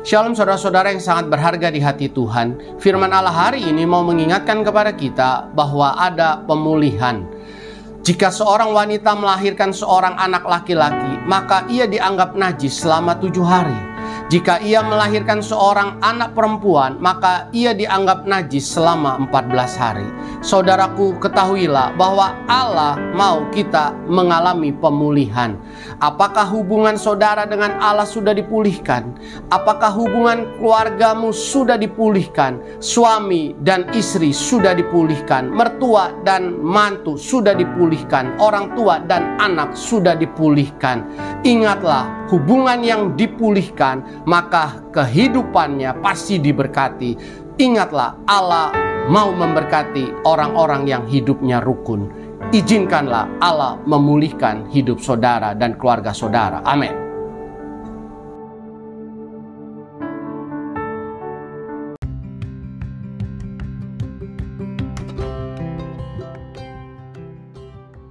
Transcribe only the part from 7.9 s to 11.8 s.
Jika seorang wanita melahirkan seorang anak laki-laki, maka